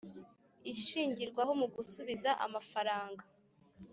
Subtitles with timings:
[0.71, 3.23] Ishingirwaho mu gusubiza amafaranga